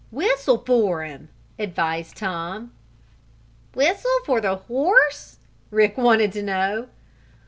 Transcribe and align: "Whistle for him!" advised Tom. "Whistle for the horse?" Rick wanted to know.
"Whistle 0.11 0.57
for 0.57 1.03
him!" 1.03 1.29
advised 1.59 2.17
Tom. 2.17 2.71
"Whistle 3.75 4.09
for 4.25 4.41
the 4.41 4.55
horse?" 4.55 5.37
Rick 5.69 5.95
wanted 5.95 6.31
to 6.31 6.41
know. 6.41 6.87